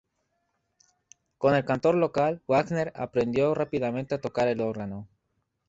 Con 1.37 1.53
el 1.53 1.63
cantor 1.63 1.93
local 1.93 2.41
Wagner 2.47 2.91
aprendió 2.95 3.53
rápidamente 3.53 4.15
a 4.15 4.19
tocar 4.19 4.47
el 4.47 4.59
órgano. 4.59 5.07